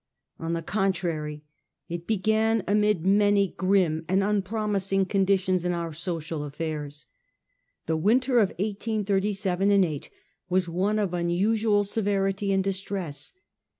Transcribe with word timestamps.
On 0.39 0.53
the 0.53 0.63
contrary, 0.63 1.43
it 1.87 2.07
began 2.07 2.63
amid 2.67 3.05
many 3.05 3.49
grim 3.55 4.03
and 4.09 4.23
unpromising 4.23 5.05
conditions 5.05 5.63
in 5.63 5.73
our 5.73 5.93
social 5.93 6.43
affairs. 6.43 7.05
The 7.85 7.95
winter 7.95 8.39
of 8.39 8.49
188 8.57 9.33
7 9.33 9.83
8 9.83 10.09
was 10.49 10.67
one 10.67 10.97
of 10.97 11.13
unusual 11.13 11.83
severity 11.83 12.51
and 12.51 12.63
distress. 12.63 13.31